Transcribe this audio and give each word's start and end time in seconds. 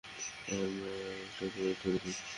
আমরা 0.53 0.93
একটা 1.23 1.45
চোর 1.53 1.71
ধরেছি। 1.81 2.11